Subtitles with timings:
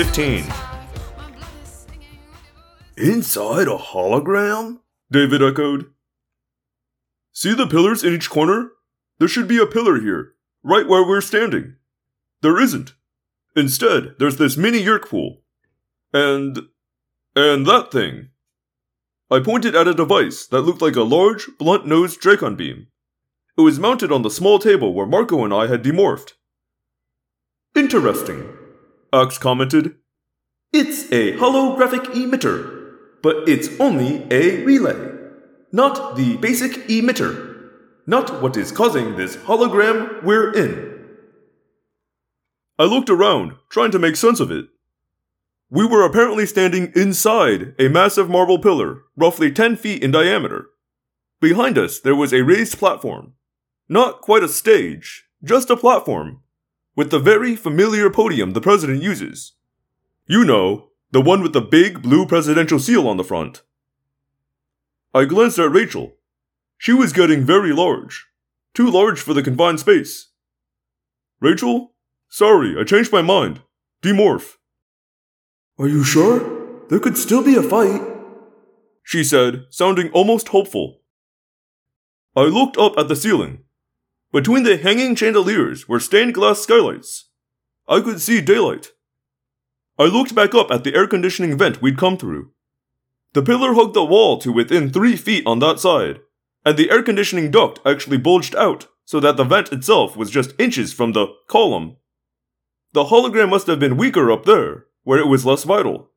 [0.00, 0.44] Chapter 15
[2.96, 4.78] Inside a hologram?
[5.10, 5.90] David echoed.
[7.32, 8.70] See the pillars in each corner?
[9.18, 11.76] There should be a pillar here, right where we're standing.
[12.40, 12.94] There isn't.
[13.54, 15.42] Instead, there's this mini Yeerk pool.
[16.14, 16.68] And.
[17.36, 18.30] and that thing.
[19.30, 22.86] I pointed at a device that looked like a large, blunt nosed Dracon beam.
[23.58, 26.32] It was mounted on the small table where Marco and I had demorphed.
[27.76, 28.48] Interesting,
[29.12, 29.96] Ax commented.
[30.72, 34.94] It's a holographic emitter, but it's only a relay,
[35.72, 37.70] not the basic emitter,
[38.06, 40.90] not what is causing this hologram we're in.
[42.78, 44.66] I looked around, trying to make sense of it.
[45.70, 50.66] We were apparently standing inside a massive marble pillar, roughly 10 feet in diameter.
[51.40, 53.34] Behind us, there was a raised platform.
[53.88, 56.42] Not quite a stage, just a platform,
[57.00, 59.54] with the very familiar podium the president uses.
[60.26, 63.62] You know, the one with the big blue presidential seal on the front.
[65.14, 66.16] I glanced at Rachel.
[66.76, 68.26] She was getting very large.
[68.74, 70.28] Too large for the confined space.
[71.40, 71.94] Rachel?
[72.28, 73.62] Sorry, I changed my mind.
[74.02, 74.56] Demorph.
[75.78, 76.36] Are you sure?
[76.90, 78.02] There could still be a fight.
[79.02, 81.00] She said, sounding almost hopeful.
[82.36, 83.64] I looked up at the ceiling.
[84.32, 87.30] Between the hanging chandeliers were stained glass skylights.
[87.88, 88.92] I could see daylight.
[89.98, 92.52] I looked back up at the air conditioning vent we'd come through.
[93.32, 96.20] The pillar hugged the wall to within three feet on that side,
[96.64, 100.58] and the air conditioning duct actually bulged out so that the vent itself was just
[100.58, 101.96] inches from the column.
[102.92, 106.10] The hologram must have been weaker up there, where it was less vital.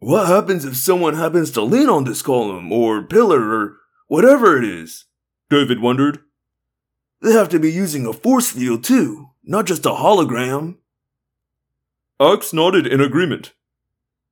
[0.00, 3.76] What happens if someone happens to lean on this column, or pillar, or
[4.08, 5.04] whatever it is?
[5.48, 6.18] David wondered.
[7.22, 10.78] They have to be using a force field too, not just a hologram.
[12.18, 13.52] Ax nodded in agreement.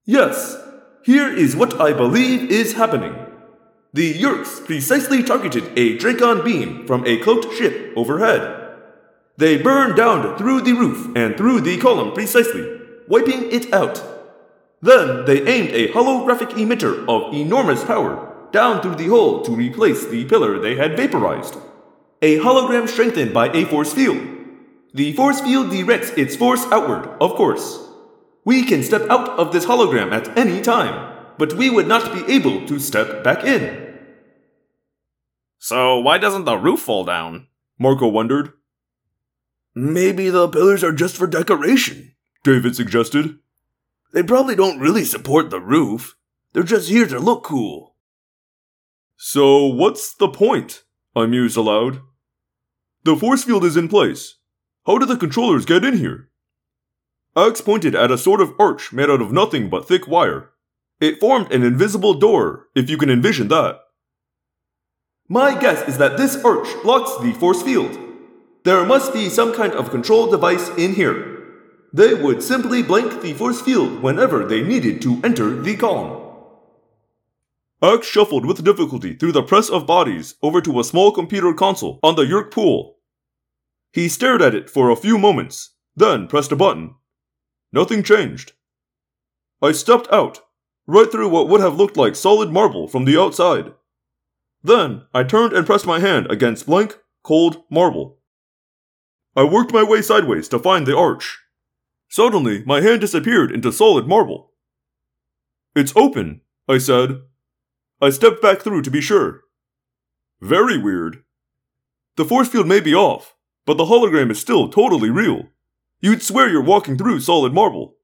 [0.04, 0.60] Yes,
[1.04, 3.14] here is what I believe is happening.
[3.92, 8.56] The Yeerks precisely targeted a Dracon beam from a cloaked ship overhead.
[9.36, 14.02] They burned down through the roof and through the column precisely, wiping it out.
[14.82, 20.06] Then they aimed a holographic emitter of enormous power down through the hole to replace
[20.06, 21.56] the pillar they had vaporized.
[22.22, 24.20] A hologram strengthened by a force field.
[24.92, 27.78] The force field directs its force outward, of course.
[28.44, 32.30] We can step out of this hologram at any time, but we would not be
[32.30, 33.98] able to step back in.
[35.58, 37.46] So, why doesn't the roof fall down?
[37.78, 38.52] Marco wondered.
[39.74, 42.14] Maybe the pillars are just for decoration,
[42.44, 43.38] David suggested.
[44.12, 46.16] They probably don't really support the roof.
[46.52, 47.94] They're just here to look cool.
[49.16, 50.82] So, what's the point?
[51.16, 52.00] I mused aloud.
[53.02, 54.36] The force field is in place.
[54.86, 56.28] How did the controllers get in here?
[57.34, 60.50] Ax pointed at a sort of arch made out of nothing but thick wire.
[61.00, 63.80] It formed an invisible door, if you can envision that.
[65.28, 67.96] My guess is that this arch blocks the force field.
[68.64, 71.38] There must be some kind of control device in here.
[71.94, 76.29] They would simply blank the force field whenever they needed to enter the column.
[77.82, 81.98] Ax shuffled with difficulty through the press of bodies over to a small computer console
[82.02, 82.98] on the Yeerk pool.
[83.92, 86.94] He stared at it for a few moments, then pressed a button.
[87.72, 88.52] Nothing changed.
[89.62, 90.40] I stepped out,
[90.86, 93.72] right through what would have looked like solid marble from the outside.
[94.62, 98.18] Then I turned and pressed my hand against blank, cold marble.
[99.34, 101.38] I worked my way sideways to find the arch.
[102.08, 104.52] Suddenly, my hand disappeared into solid marble.
[105.74, 107.22] It's open, I said.
[108.00, 109.42] I stepped back through to be sure.
[110.40, 111.22] Very weird.
[112.16, 113.34] The force field may be off,
[113.66, 115.48] but the hologram is still totally real.
[116.00, 117.96] You'd swear you're walking through solid marble.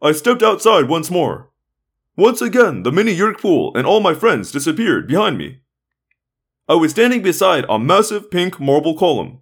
[0.00, 1.50] I stepped outside once more.
[2.16, 5.62] Once again, the mini Yeerk pool and all my friends disappeared behind me.
[6.68, 9.40] I was standing beside a massive pink marble column.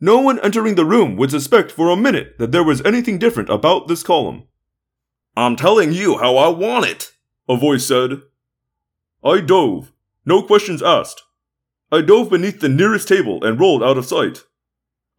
[0.00, 3.48] No one entering the room would suspect for a minute that there was anything different
[3.48, 4.44] about this column.
[5.36, 7.12] I'm telling you how I want it,
[7.48, 8.22] a voice said.
[9.24, 9.90] I dove,
[10.26, 11.22] no questions asked.
[11.90, 14.44] I dove beneath the nearest table and rolled out of sight.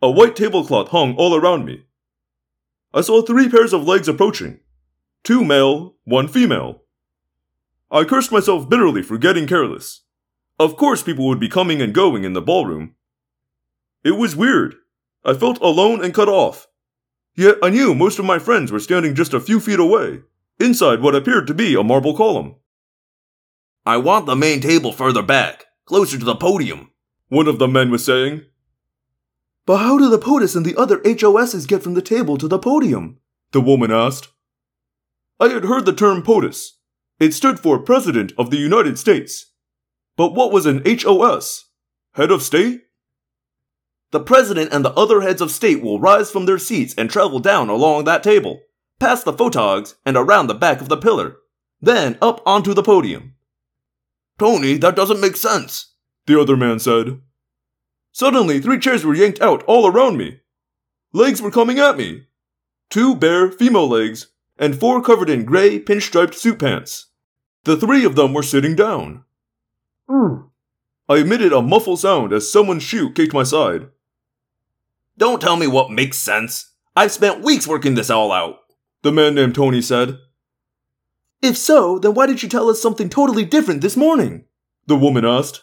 [0.02, 1.86] A white tablecloth hung all around me.
[2.94, 4.60] I saw three pairs of legs approaching
[5.24, 6.84] two male, one female.
[7.90, 10.04] I cursed myself bitterly for getting careless.
[10.60, 12.94] Of course, people would be coming and going in the ballroom.
[14.04, 14.76] It was weird.
[15.24, 16.68] I felt alone and cut off.
[17.34, 20.22] Yet I knew most of my friends were standing just a few feet away,
[20.60, 22.56] inside what appeared to be a marble column.
[23.86, 26.92] I want the main table further back, closer to the podium,
[27.30, 28.46] one of the men was saying.
[29.66, 32.60] But how do the POTUS and the other HOSs get from the table to the
[32.60, 33.20] podium?
[33.52, 34.30] The woman asked.
[35.40, 36.78] I had heard the term POTUS.
[37.20, 39.52] It stood for President of the United States.
[40.18, 41.66] But what was an HOS?
[42.14, 42.82] Head of State?
[44.12, 47.40] The president and the other heads of state will rise from their seats and travel
[47.40, 48.62] down along that table,
[49.00, 51.38] past the photogs and around the back of the pillar,
[51.82, 53.36] then up onto the podium.
[54.38, 55.94] Tony, that doesn't make sense,
[56.26, 57.22] the other man said.
[58.12, 60.40] Suddenly, three chairs were yanked out all around me.
[61.14, 62.28] Legs were coming at me.
[62.90, 64.28] Two bare female legs,
[64.58, 67.08] and four covered in gray pinstriped suit pants.
[67.64, 69.24] The three of them were sitting down.
[70.10, 70.50] Mm.
[71.08, 73.90] I emitted a muffled sound as someone's shoe kicked my side.
[75.18, 76.74] Don't tell me what makes sense.
[76.96, 78.60] I've spent weeks working this all out,
[79.02, 80.20] the man named Tony said.
[81.46, 84.46] If so, then why did you tell us something totally different this morning?
[84.88, 85.62] The woman asked.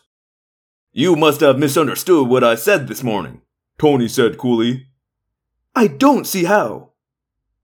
[0.92, 3.40] You must have misunderstood what I said this morning,
[3.80, 4.86] Tony said coolly.
[5.74, 6.92] I don't see how.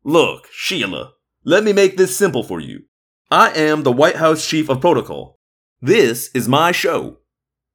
[0.03, 1.13] Look, Sheila,
[1.45, 2.87] let me make this simple for you.
[3.31, 5.39] I am the White House Chief of Protocol.
[5.81, 7.19] This is my show.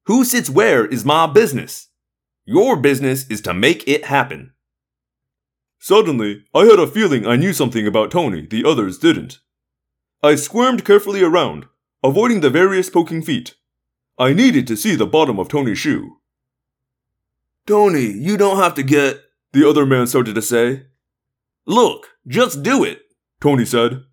[0.04, 1.88] Who sits where is my business.
[2.44, 4.52] Your business is to make it happen.
[5.78, 9.38] Suddenly, I had a feeling I knew something about Tony the others didn't.
[10.24, 11.66] I squirmed carefully around,
[12.02, 13.56] avoiding the various poking feet.
[14.18, 16.16] I needed to see the bottom of Tony's shoe.
[17.66, 19.20] Tony, you don't have to get.
[19.52, 20.86] The other man started to say.
[21.66, 23.02] Look, just do it,
[23.38, 24.04] Tony said.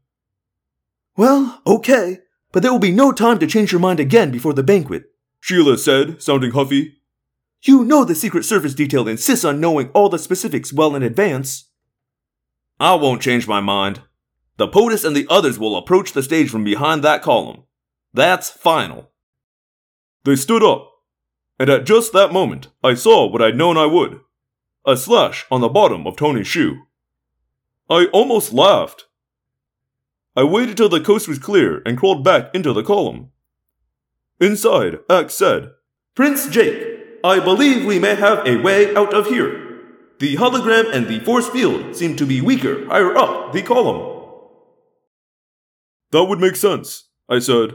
[1.15, 2.19] Well, okay,
[2.51, 5.05] but there will be no time to change your mind again before the banquet,
[5.39, 6.97] Sheila said, sounding huffy.
[7.61, 11.69] You know the Secret Service detail insists on knowing all the specifics well in advance.
[12.81, 14.01] I won't change my mind.
[14.61, 17.63] The POTUS and the others will approach the stage from behind that column.
[18.13, 19.09] That's final.
[20.23, 20.87] They stood up,
[21.57, 24.19] and at just that moment, I saw what I'd known I would
[24.85, 26.83] a slash on the bottom of Tony's shoe.
[27.89, 29.05] I almost laughed.
[30.35, 33.31] I waited till the coast was clear and crawled back into the column.
[34.39, 35.71] Inside, Ax said,
[36.13, 39.87] Prince Jake, I believe we may have a way out of here.
[40.19, 44.20] The hologram and the force field seem to be weaker higher up the column.
[46.11, 47.73] That would make sense, I said.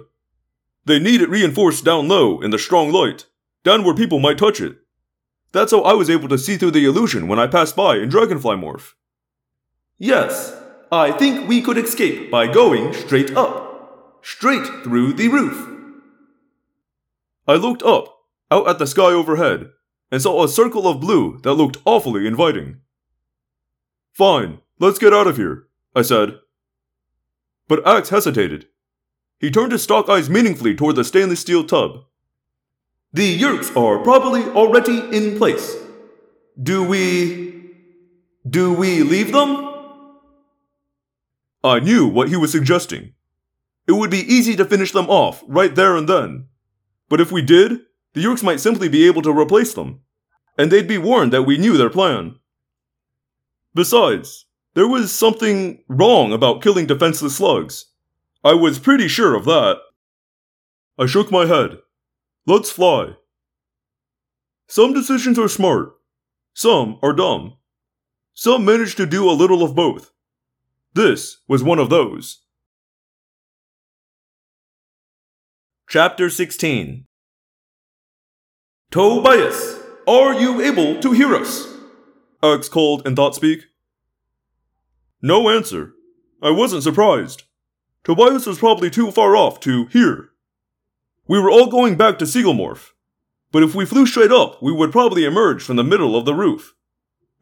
[0.85, 3.27] They need it reinforced down low in the strong light,
[3.65, 4.77] down where people might touch it.
[5.53, 8.09] That's how I was able to see through the illusion when I passed by in
[8.09, 8.93] Dragonfly Morph.
[9.99, 10.55] Yes,
[10.93, 14.21] I think we could escape by going straight up.
[14.23, 15.73] Straight through the roof.
[17.49, 18.15] I looked up,
[18.51, 19.71] out at the sky overhead,
[20.11, 22.81] and saw a circle of blue that looked awfully inviting.
[24.13, 26.39] Fine, let's get out of here, I said.
[27.69, 28.67] But Ax hesitated.
[29.39, 32.05] He turned his stalk eyes meaningfully toward the stainless steel tub.
[33.13, 35.77] The Yeerks are probably already in place.
[36.61, 37.73] Do we.
[38.49, 39.75] Do we leave them?
[41.65, 43.15] I knew what he was suggesting.
[43.89, 46.47] It would be easy to finish them off right there and then.
[47.09, 47.81] But if we did,
[48.15, 50.01] the Yeerks might simply be able to replace them,
[50.57, 52.37] and they'd be warned that we knew their plan.
[53.75, 54.46] Besides,
[54.77, 57.87] there was something wrong about killing defenseless slugs.
[58.45, 59.79] I was pretty sure of that.
[60.99, 61.79] I shook my head.
[62.47, 63.15] Let's fly.
[64.69, 65.95] Some decisions are smart.
[66.53, 67.57] Some are dumb.
[68.35, 70.13] Some manage to do a little of both.
[70.93, 72.43] This was one of those.
[75.89, 77.07] Chapter 16
[78.91, 81.67] Tobias, are you able to hear us?
[82.43, 83.65] Ax called in thought speak.
[85.23, 85.95] No answer.
[86.43, 87.45] I wasn't surprised.
[88.05, 90.31] Tobias was probably too far off to hear.
[91.27, 92.91] We were all going back to Seagulmorph,
[93.51, 96.35] but if we flew straight up, we would probably emerge from the middle of the
[96.35, 96.75] roof.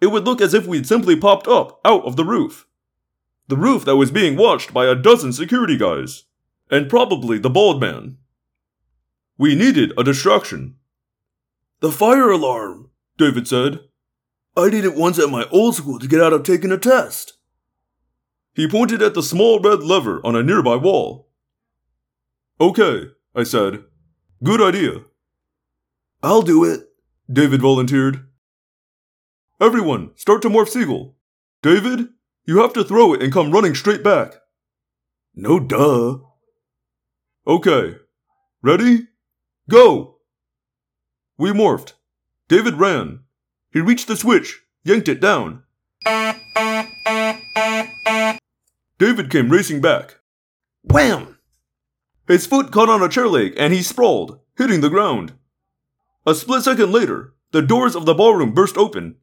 [0.00, 2.66] It would look as if we'd simply popped up out of the roof.
[3.48, 6.24] The roof that was being watched by a dozen security guys,
[6.70, 8.16] and probably the bald man.
[9.36, 10.76] We needed a distraction.
[11.80, 13.80] The fire alarm, David said.
[14.56, 17.34] I did it once at my old school to get out of taking a test.
[18.54, 21.28] He pointed at the small red lever on a nearby wall.
[22.60, 23.84] Okay, I said.
[24.42, 25.02] Good idea.
[26.22, 26.88] I'll do it,
[27.30, 28.26] David volunteered.
[29.60, 31.16] Everyone, start to morph seagull.
[31.62, 32.08] David,
[32.44, 34.34] you have to throw it and come running straight back.
[35.34, 36.18] No duh.
[37.46, 37.96] Okay.
[38.62, 39.08] Ready?
[39.68, 40.18] Go!
[41.36, 41.94] We morphed.
[42.48, 43.20] David ran.
[43.72, 45.62] He reached the switch, yanked it down.
[48.98, 50.20] David came racing back.
[50.82, 51.38] Wham!
[52.26, 55.32] His foot caught on a chair leg and he sprawled, hitting the ground.
[56.26, 59.16] A split second later, the doors of the ballroom burst open.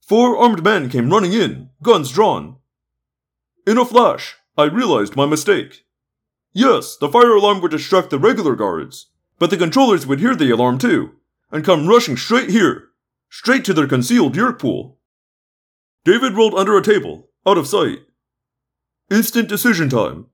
[0.00, 2.56] Four armed men came running in, guns drawn.
[3.66, 5.84] In a flash, I realized my mistake.
[6.52, 9.06] Yes, the fire alarm would distract the regular guards,
[9.38, 11.12] but the controllers would hear the alarm too,
[11.52, 12.88] and come rushing straight here,
[13.28, 14.98] straight to their concealed Yeerk pool.
[16.04, 18.00] David rolled under a table, out of sight.
[19.10, 20.26] Instant decision time.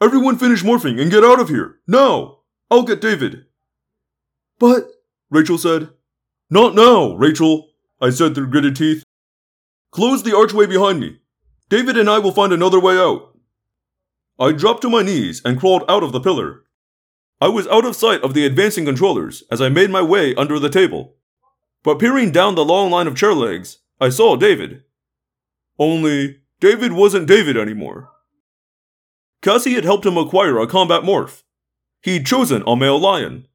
[0.00, 2.38] Everyone finish morphing and get out of here, now!
[2.70, 3.44] I'll get David.
[4.58, 4.88] But,
[5.30, 5.90] Rachel said.
[6.48, 7.68] Not now, Rachel,
[8.00, 9.04] I said through gritted teeth.
[9.90, 11.18] Close the archway behind me.
[11.68, 13.36] David and I will find another way out.
[14.38, 16.62] I dropped to my knees and crawled out of the pillar.
[17.40, 20.58] I was out of sight of the advancing controllers as I made my way under
[20.58, 21.16] the table.
[21.82, 24.84] But peering down the long line of chair legs, I saw David.
[25.78, 28.10] Only, David wasn't David anymore.
[29.42, 31.42] Cassie had helped him acquire a combat morph.
[32.02, 33.48] He'd chosen a male lion.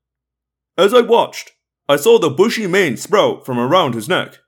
[0.77, 1.51] As I watched,
[1.87, 4.39] I saw the bushy mane sprout from around his neck.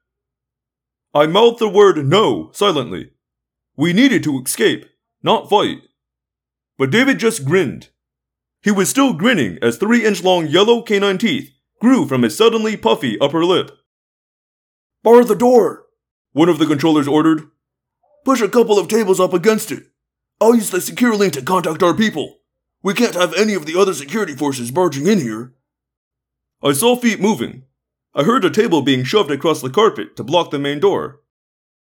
[1.14, 3.12] I mouthed the word no silently.
[3.76, 4.86] We needed to escape,
[5.22, 5.82] not fight.
[6.80, 7.90] But David just grinned.
[8.64, 12.76] He was still grinning as three inch long yellow canine teeth grew from his suddenly
[12.76, 13.72] puffy upper lip.
[15.04, 15.86] Bar the door,
[16.34, 17.50] One of the controllers ordered.
[18.28, 19.86] Push a couple of tables up against it.
[20.42, 22.40] I'll use the secure link to contact our people.
[22.84, 25.54] We can't have any of the other security forces barging in here.
[26.62, 27.64] I saw feet moving.
[28.14, 31.22] I heard a table being shoved across the carpet to block the main door.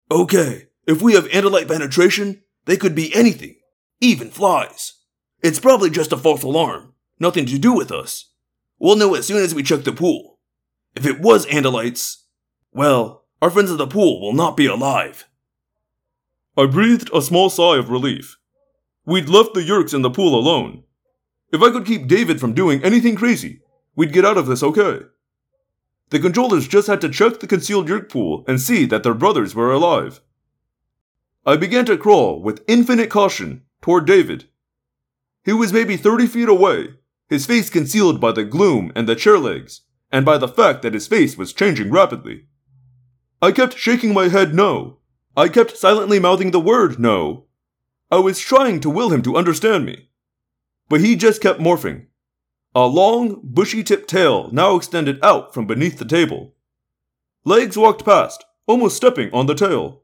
[0.09, 3.57] Okay, if we have andalite penetration, they could be anything,
[4.01, 5.01] even flies.
[5.43, 8.31] It's probably just a false alarm, nothing to do with us.
[8.79, 10.39] We'll know as soon as we check the pool.
[10.95, 12.19] If it was andalites,
[12.73, 15.27] well, our friends at the pool will not be alive.
[16.61, 18.37] I breathed a small sigh of relief.
[19.07, 20.83] We'd left the Yeerks in the pool alone.
[21.50, 23.62] If I could keep David from doing anything crazy,
[23.97, 25.07] we'd get out of this okay.
[26.11, 29.55] The controllers just had to check the concealed Yeerk pool and see that their brothers
[29.55, 30.21] were alive.
[31.47, 34.45] I began to crawl with infinite caution toward David.
[35.43, 36.88] He was maybe 30 feet away,
[37.31, 39.81] his face concealed by the gloom and the chair legs,
[40.12, 42.49] and by the fact that his face was changing rapidly.
[43.40, 44.99] I kept shaking my head no.
[45.37, 47.47] I kept silently mouthing the word no.
[48.11, 50.09] I was trying to will him to understand me.
[50.89, 52.07] But he just kept morphing.
[52.75, 56.55] A long, bushy tipped tail now extended out from beneath the table.
[57.45, 60.03] Legs walked past, almost stepping on the tail.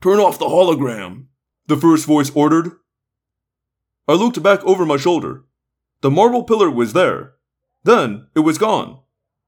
[0.00, 1.26] Turn off the hologram,
[1.66, 2.72] The first voice ordered.
[4.06, 5.44] I looked back over my shoulder.
[6.02, 7.32] The marble pillar was there.
[7.84, 9.00] Then it was gone,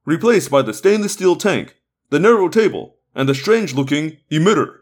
[0.07, 1.77] replaced by the stainless steel tank,
[2.09, 4.80] the narrow table, and the strange looking emitter.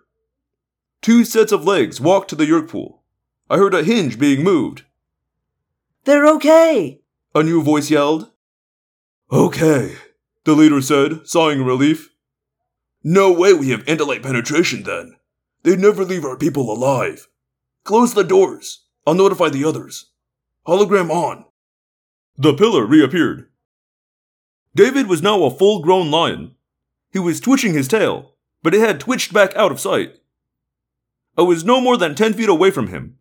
[1.01, 3.03] Two sets of legs walked to the Yeerk pool.
[3.49, 4.83] I heard a hinge being moved.
[6.05, 7.01] They're okay.
[7.35, 8.31] A new voice yelled.
[9.31, 9.95] Okay.
[10.45, 12.11] The leader said, sighing relief.
[13.03, 15.17] No way we have andalite penetration then.
[15.63, 17.29] They'd never leave our people alive.
[17.85, 18.85] Close the doors.
[19.07, 20.11] I'll notify the others.
[20.67, 21.45] Hologram on.
[22.37, 23.49] The pillar reappeared.
[24.75, 26.54] David was now a full grown lion.
[27.15, 30.17] He was twitching his tail, but it had twitched back out of sight.
[31.39, 33.19] I was no more than 10 feet away from him.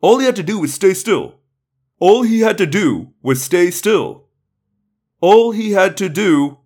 [0.00, 1.40] All he had to do was stay still.
[1.98, 4.28] All he had to do was stay still.
[5.20, 6.58] All he had to do.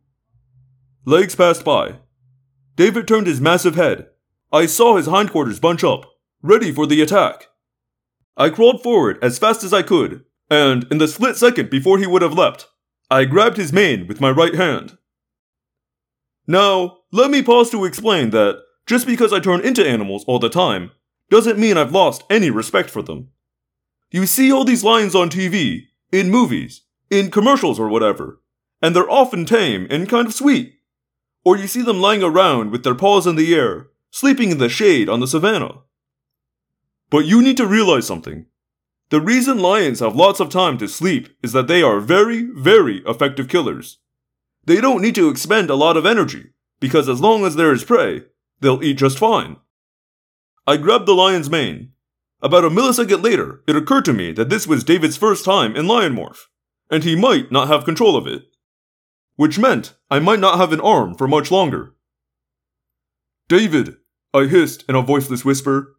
[1.06, 1.94] Legs passed by.
[2.76, 4.08] David turned his massive head.
[4.52, 6.04] I saw his hindquarters bunch up,
[6.42, 7.46] ready for the attack.
[8.36, 12.06] I crawled forward as fast as I could, and in the split second before he
[12.06, 12.68] would have leapt,
[13.10, 14.98] I grabbed his mane with my right hand.
[16.46, 20.48] Now, let me pause to explain that just because I turn into animals all the
[20.48, 20.92] time
[21.28, 23.30] doesn't mean I've lost any respect for them.
[24.10, 28.40] You see all these lions on TV, in movies, in commercials or whatever,
[28.80, 30.74] and they're often tame and kind of sweet.
[31.44, 34.68] Or you see them lying around with their paws in the air, sleeping in the
[34.68, 35.80] shade on the savannah.
[37.10, 38.46] But you need to realize something.
[39.10, 43.02] The reason lions have lots of time to sleep is that they are very, very
[43.06, 43.98] effective killers.
[44.66, 47.84] They don't need to expend a lot of energy, because as long as there is
[47.84, 48.22] prey,
[48.60, 49.56] they'll eat just fine.
[50.66, 51.92] I grabbed the lion's mane.
[52.42, 55.86] About a millisecond later, it occurred to me that this was David's first time in
[55.86, 56.46] lion morph,
[56.90, 58.42] and he might not have control of it.
[59.36, 61.94] Which meant I might not have an arm for much longer.
[63.48, 63.96] David,
[64.34, 65.96] I hissed in a voiceless whisper,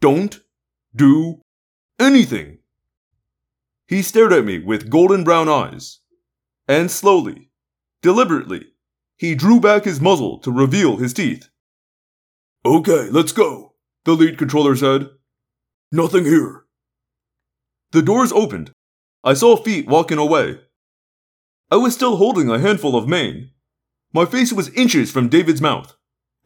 [0.00, 0.40] don't
[0.94, 1.40] do
[1.98, 2.58] anything.
[3.86, 6.00] He stared at me with golden brown eyes,
[6.68, 7.49] and slowly,
[8.02, 8.66] deliberately,
[9.16, 11.48] he drew back his muzzle to reveal his teeth.
[12.64, 15.10] Okay, let's go, The lead controller said.
[15.92, 16.64] Nothing here.
[17.92, 18.72] The doors opened.
[19.24, 20.60] I saw feet walking away.
[21.70, 23.50] I was still holding a handful of mane.
[24.12, 25.96] My face was inches from David's mouth,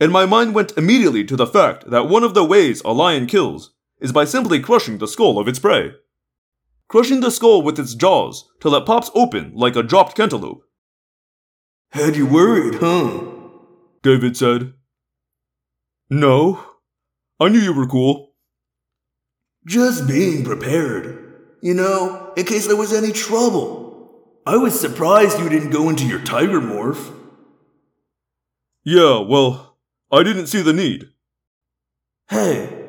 [0.00, 3.26] and my mind went immediately to the fact that one of the ways a lion
[3.26, 5.92] kills is by simply crushing the skull of its prey.
[6.88, 10.62] Crushing the skull with its jaws till it pops open like a dropped cantaloupe.
[11.94, 13.20] Had you worried, huh?
[14.02, 14.72] David said.
[16.10, 16.58] No.
[17.38, 18.34] I knew you were cool.
[19.64, 21.36] Just being prepared.
[21.62, 24.40] You know, in case there was any trouble.
[24.44, 27.14] I was surprised you didn't go into your tiger morph.
[28.82, 29.78] Yeah, well,
[30.10, 31.10] I didn't see the need.
[32.28, 32.88] Hey,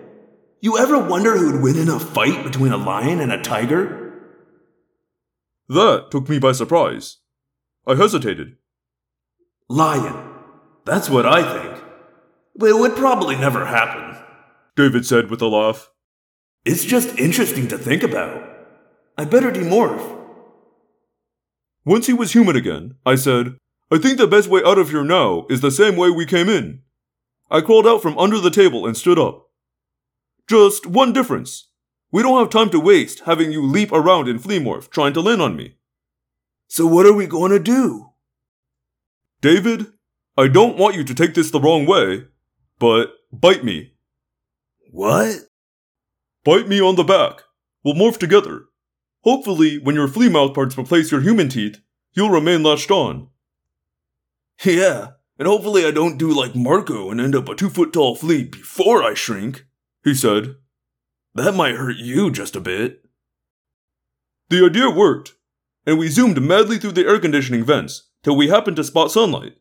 [0.61, 4.31] you ever wonder who'd win in a fight between a lion and a tiger?
[5.69, 7.17] That took me by surprise.
[7.85, 8.57] I hesitated.
[9.67, 10.29] Lion.
[10.85, 11.83] That's what I think.
[12.55, 14.23] But it would probably never happen.
[14.75, 15.89] David said with a laugh.
[16.65, 18.47] It's just interesting to think about.
[19.17, 20.21] I better demorph.
[21.83, 23.57] Once he was human again, I said,
[23.91, 26.49] I think the best way out of here now is the same way we came
[26.49, 26.81] in.
[27.49, 29.47] I crawled out from under the table and stood up.
[30.47, 31.69] Just one difference.
[32.11, 35.41] We don't have time to waste having you leap around in Fleamorph trying to land
[35.41, 35.77] on me.
[36.67, 38.11] So what are we going to do?
[39.41, 39.87] David,
[40.37, 42.25] I don't want you to take this the wrong way,
[42.79, 43.93] but bite me.
[44.91, 45.37] What?
[46.43, 47.41] Bite me on the back.
[47.83, 48.65] We'll morph together.
[49.21, 51.79] Hopefully, when your flea mouth parts replace your human teeth,
[52.13, 53.29] you'll remain latched on.
[54.63, 58.15] Yeah, and hopefully I don't do like Marco and end up a two foot tall
[58.15, 59.65] flea before I shrink,
[60.03, 60.55] he said.
[61.33, 63.03] That might hurt you just a bit.
[64.49, 65.33] The idea worked,
[65.85, 69.53] and we zoomed madly through the air conditioning vents till we happened to spot sunlight.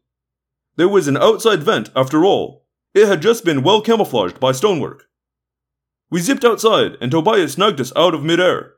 [0.76, 2.64] There was an outside vent, after all.
[2.94, 5.04] It had just been well camouflaged by stonework.
[6.10, 8.72] We zipped outside, and Tobias snagged us out of midair.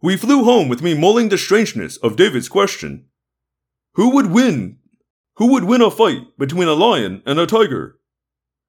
[0.00, 3.06] We flew home with me mulling the strangeness of David's question.
[3.94, 4.78] Who would win?
[5.38, 7.98] Who would win a fight between a lion and a tiger?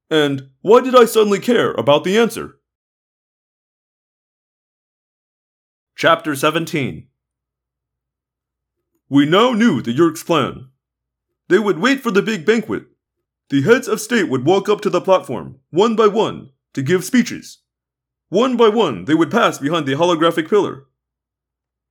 [0.10, 2.58] And why did I suddenly care about the answer?
[5.96, 7.08] Chapter 17
[9.10, 10.70] We now knew the Yeerk's plan.
[11.50, 12.86] They would wait for the big banquet.
[13.50, 17.04] The heads of state would walk up to the platform, one by one, to give
[17.04, 17.60] speeches.
[18.30, 20.86] One by one, they would pass behind the holographic pillar.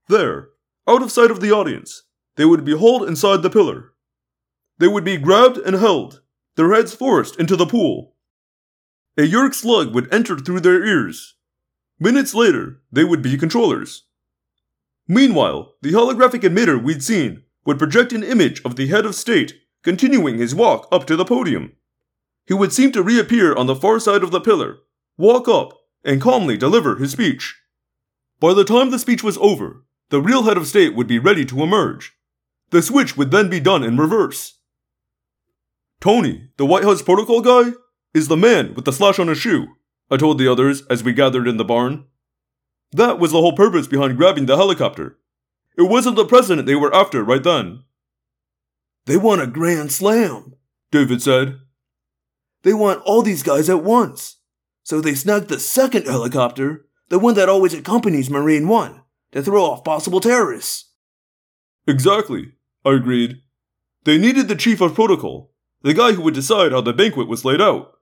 [0.08, 0.48] There,
[0.88, 2.02] out of sight of the audience,
[2.36, 3.92] they would be hauled inside the pillar.
[4.78, 6.22] They would be grabbed and held,
[6.56, 8.14] their heads forced into the pool.
[9.16, 11.36] A Yeerk slug would enter through their ears.
[12.00, 14.04] Minutes later, they would be controllers.
[15.08, 19.54] Meanwhile, the holographic emitter we'd seen would project an image of the head of state
[19.82, 21.72] continuing his walk up to the podium.
[22.46, 24.78] He would seem to reappear on the far side of the pillar,
[25.16, 27.56] walk up, and calmly deliver his speech.
[28.40, 31.44] By the time the speech was over, the real head of state would be ready
[31.46, 32.12] to emerge.
[32.70, 34.58] The switch would then be done in reverse.
[36.00, 37.72] Tony, the White House protocol guy,
[38.12, 39.68] is the man with the slash on his shoe,
[40.10, 42.06] I told the others as we gathered in the barn.
[42.92, 45.18] That was the whole purpose behind grabbing the helicopter.
[45.76, 47.84] It wasn't the president they were after right then.
[49.06, 50.54] They want a grand slam,
[50.90, 51.58] David said.
[52.62, 54.36] They want all these guys at once.
[54.84, 59.02] So they snagged the second helicopter, the one that always accompanies Marine One,
[59.32, 60.90] to throw off possible terrorists.
[61.86, 62.52] Exactly,
[62.84, 63.42] I agreed.
[64.04, 65.52] They needed the chief of protocol,
[65.82, 67.92] the guy who would decide how the banquet was laid out.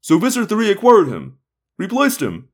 [0.00, 1.38] So Visser 3 acquired him,
[1.78, 2.48] replaced him.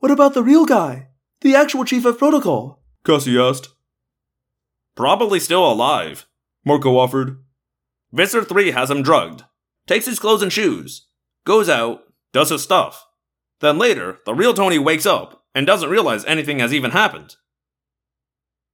[0.00, 1.08] What about the real guy?
[1.40, 2.82] The actual chief of protocol?
[3.04, 3.70] Cassie asked.
[4.94, 6.26] Probably still alive,
[6.64, 7.42] Marco offered.
[8.12, 9.44] Visser 3 has him drugged,
[9.86, 11.08] takes his clothes and shoes,
[11.44, 13.06] goes out, does his stuff.
[13.60, 17.36] Then later, the real Tony wakes up and doesn't realize anything has even happened.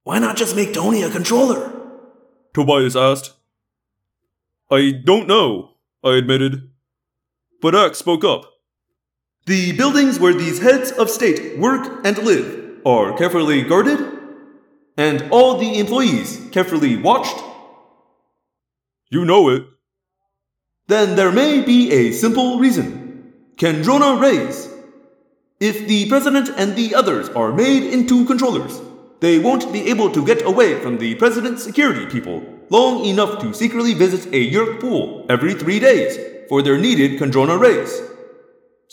[0.03, 1.71] Why not just make Tony a controller?
[2.53, 3.33] Tobias asked.
[4.69, 5.71] I don't know,
[6.03, 6.69] I admitted.
[7.61, 8.45] But Ax spoke up.
[9.45, 13.99] The buildings where these heads of state work and live are carefully guarded,
[14.97, 17.43] and all the employees carefully watched.
[19.11, 19.67] You know it.
[20.87, 23.33] Then there may be a simple reason.
[23.57, 24.67] Kandrona rays.
[25.59, 28.81] If the president and the others are made into controllers,
[29.19, 33.53] they won't be able to get away from the president's security people long enough to
[33.53, 36.17] secretly visit a Yeerk pool every three days
[36.49, 38.01] for their needed Kandrona rays.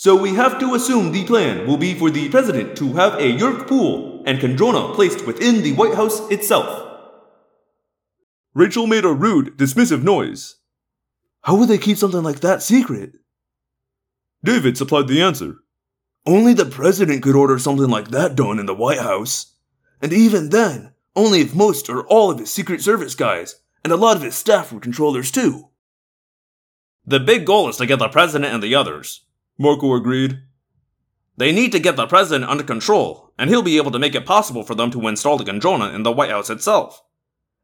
[0.03, 3.39] So we have to assume the plan will be for the president to have a
[3.39, 6.99] Yeerk pool and Kandrona placed within the White House itself.
[8.53, 10.57] Rachel made a rude, dismissive noise.
[11.43, 13.13] How would they keep something like that secret?
[14.43, 15.59] David supplied the answer.
[16.27, 19.55] Only the president could order something like that done in the White House.
[20.01, 23.97] And even then, only if most or all of his Secret Service guys and a
[23.97, 25.69] lot of his staff were controllers too.
[27.07, 29.21] The big goal is to get the president and the others.
[29.63, 30.41] Marco agreed.
[31.37, 34.27] They need to get the president under control, and he'll be able to make it
[34.27, 37.03] possible for them to install the Kandrona in the White House itself.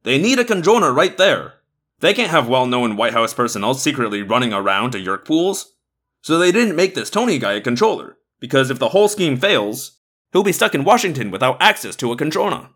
[0.05, 1.55] They need a Kandrona right there.
[1.99, 5.75] They can't have well known White House personnel secretly running around to Yeerk pools.
[6.23, 9.99] So they didn't make this Tony guy a controller, because if the whole scheme fails,
[10.33, 12.71] he'll be stuck in Washington without access to a Kandrona.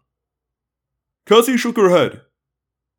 [1.27, 2.23] Cassie shook her head.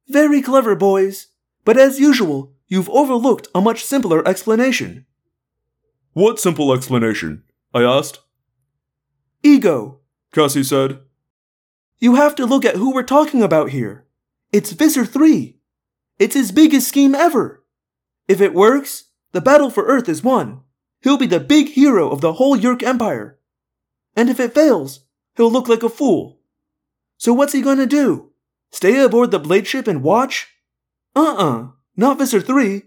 [0.07, 1.27] Very clever, boys.
[1.65, 5.05] But as usual, you've overlooked a much simpler explanation.
[6.13, 7.41] What simple explanation?
[7.73, 8.19] I asked.
[9.41, 9.99] Ego.
[10.31, 10.99] Cassie said.
[11.97, 14.05] You have to look at who we're talking about here.
[14.51, 15.57] It's Visser 3.
[16.19, 17.63] It's his biggest scheme ever.
[18.27, 20.61] If it works, the battle for Earth is won.
[21.01, 23.39] He'll be the big hero of the whole Yeerk Empire.
[24.15, 26.39] And if it fails, he'll look like a fool.
[27.17, 28.29] So what's he gonna do?
[28.71, 30.49] Stay aboard the blade ship and watch?
[31.15, 32.83] Uh-uh, not Visser 3.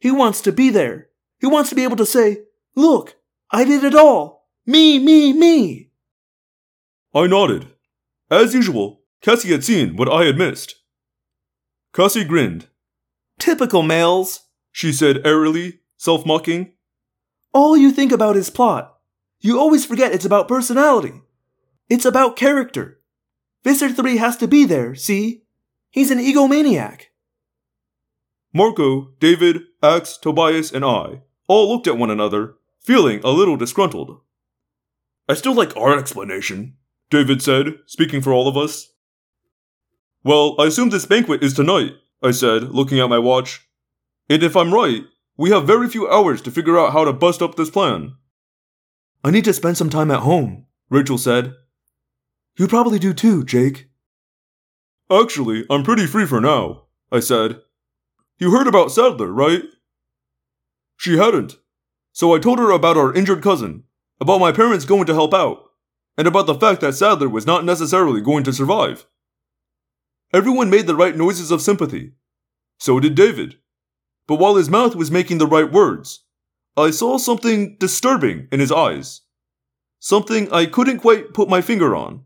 [0.00, 1.08] He wants to be there.
[1.38, 2.38] He wants to be able to say,
[2.78, 3.16] Look,
[3.50, 4.46] I did it all.
[4.64, 5.90] Me, me, me.
[7.12, 7.72] I nodded.
[8.30, 10.76] As usual, Cassie had seen what I had missed.
[11.92, 12.68] Cassie grinned.
[13.40, 14.46] Typical males.
[14.70, 16.74] She said airily, self mocking.
[17.52, 18.94] All you think about is plot.
[19.40, 21.20] You always forget it's about personality.
[21.88, 23.00] It's about character.
[23.64, 25.42] Visser 3 has to be there, see?
[25.90, 27.06] He's an egomaniac.
[28.54, 32.54] Marco, David, Ax, Tobias, and I all looked at one another,
[32.88, 34.18] feeling a little disgruntled.
[35.28, 36.78] I still like our explanation,
[37.10, 38.94] David said, speaking for all of us.
[40.24, 43.68] Well, I assume this banquet is tonight, I said, looking at my watch.
[44.30, 45.02] And if I'm right,
[45.36, 48.14] we have very few hours to figure out how to bust up this plan.
[49.22, 51.56] I need to spend some time at home, Rachel said.
[52.56, 53.90] You probably do too, Jake.
[55.10, 57.60] Actually, I'm pretty free for now, I said.
[58.38, 59.64] You heard about Saddler, right?
[60.96, 61.58] She hadn't.
[62.18, 63.84] So I told her about our injured cousin,
[64.20, 65.70] about my parents going to help out,
[66.16, 69.06] and about the fact that Saddler was not necessarily going to survive.
[70.32, 72.14] Everyone made the right noises of sympathy.
[72.80, 73.58] So did David.
[74.26, 76.24] But while his mouth was making the right words,
[76.76, 79.20] I saw something disturbing in his eyes.
[80.00, 82.24] Something I couldn't quite put my finger on.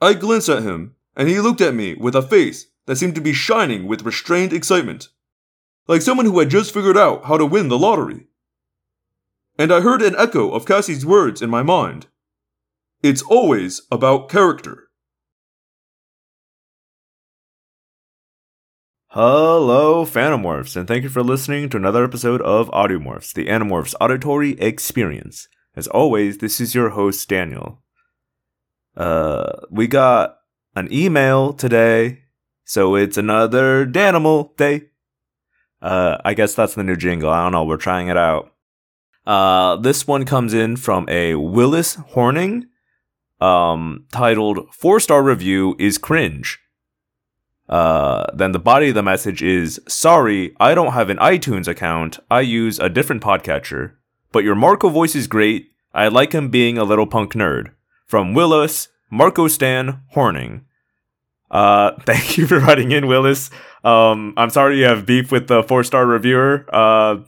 [0.00, 3.20] I glanced at him, and he looked at me with a face that seemed to
[3.20, 5.10] be shining with restrained excitement,
[5.86, 8.28] like someone who had just figured out how to win the lottery.
[9.60, 12.06] And I heard an echo of Cassie's words in my mind.
[13.02, 14.88] It's always about character.
[19.08, 24.52] Hello, Phantomorphs, and thank you for listening to another episode of Audiomorphs, the Animorphs auditory
[24.52, 25.46] experience.
[25.76, 27.82] As always, this is your host, Daniel.
[28.96, 30.38] Uh, we got
[30.74, 32.22] an email today,
[32.64, 34.84] so it's another Danimal day.
[35.82, 37.28] Uh, I guess that's the new jingle.
[37.28, 37.64] I don't know.
[37.64, 38.54] We're trying it out.
[39.26, 42.66] Uh, this one comes in from a Willis Horning,
[43.40, 46.58] um, titled Four Star Review is Cringe.
[47.68, 52.18] Uh, then the body of the message is Sorry, I don't have an iTunes account.
[52.30, 53.92] I use a different podcatcher.
[54.32, 55.70] But your Marco voice is great.
[55.92, 57.72] I like him being a little punk nerd.
[58.06, 60.64] From Willis, Marco Stan Horning.
[61.50, 63.50] Uh, thank you for writing in, Willis.
[63.82, 66.66] Um, I'm sorry you have beef with the four star reviewer.
[66.72, 67.18] Uh,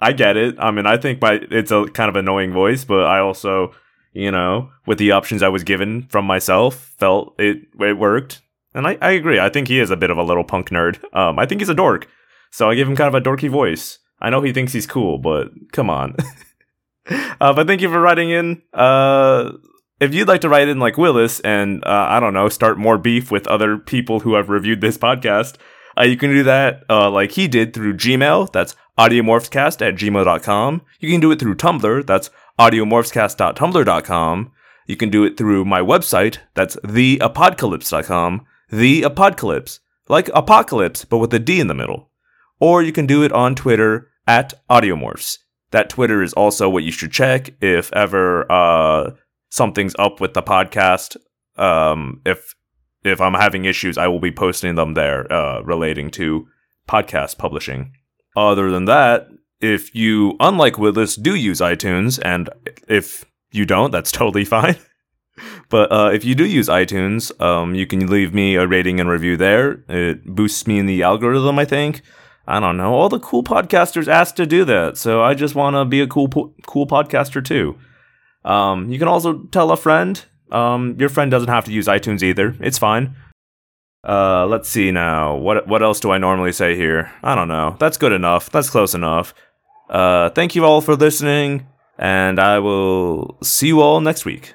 [0.00, 0.56] I get it.
[0.58, 3.74] I mean, I think my it's a kind of annoying voice, but I also,
[4.12, 8.42] you know, with the options I was given from myself, felt it it worked.
[8.74, 9.40] And I, I agree.
[9.40, 11.02] I think he is a bit of a little punk nerd.
[11.14, 12.06] Um, I think he's a dork.
[12.50, 13.98] So I give him kind of a dorky voice.
[14.20, 16.16] I know he thinks he's cool, but come on.
[17.40, 18.62] uh, but thank you for writing in.
[18.72, 19.52] Uh,
[20.00, 22.98] if you'd like to write in like Willis and, uh, I don't know, start more
[22.98, 25.56] beef with other people who have reviewed this podcast,
[25.98, 28.52] uh, you can do that uh, like he did through Gmail.
[28.52, 30.82] That's audiomorphscast at gmail.com.
[31.00, 32.06] You can do it through Tumblr.
[32.06, 34.52] That's audiomorphscast.tumblr.com.
[34.86, 36.38] You can do it through my website.
[36.54, 42.10] That's theapocalypse.com the apocalypse, like apocalypse, but with a D in the middle.
[42.60, 45.38] Or you can do it on Twitter at Audiomorphs.
[45.70, 49.12] That Twitter is also what you should check if ever uh,
[49.50, 51.16] something's up with the podcast.
[51.56, 52.54] Um, if
[53.04, 56.48] if I'm having issues, I will be posting them there uh, relating to
[56.88, 57.92] podcast publishing.
[58.36, 59.28] Other than that,
[59.60, 62.48] if you, unlike Willis, do use iTunes, and
[62.88, 64.76] if you don't, that's totally fine.
[65.68, 69.08] But uh, if you do use iTunes, um, you can leave me a rating and
[69.08, 69.84] review there.
[69.88, 72.02] It boosts me in the algorithm, I think.
[72.46, 72.94] I don't know.
[72.94, 76.06] All the cool podcasters asked to do that, so I just want to be a
[76.06, 77.78] cool, po- cool podcaster too.
[78.44, 80.24] Um, you can also tell a friend.
[80.50, 82.56] Um, your friend doesn't have to use iTunes either.
[82.60, 83.16] It's fine.
[84.06, 85.36] Uh, let's see now.
[85.36, 87.10] What what else do I normally say here?
[87.22, 87.76] I don't know.
[87.78, 88.50] That's good enough.
[88.50, 89.34] That's close enough.
[89.90, 91.66] Uh, thank you all for listening,
[91.98, 94.54] and I will see you all next week.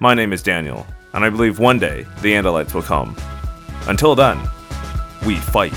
[0.00, 3.16] My name is Daniel, and I believe one day the Andalites will come.
[3.86, 4.38] Until then,
[5.26, 5.74] we fight.